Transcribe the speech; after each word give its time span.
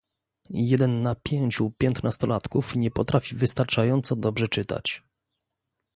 Jeden 0.53 1.01
na 1.03 1.15
pięciu 1.15 1.71
piętnastolatków 1.77 2.75
nie 2.75 2.91
potrafi 2.91 3.35
wystarczająco 3.35 4.15
dobrze 4.15 4.47
czytać 4.47 5.03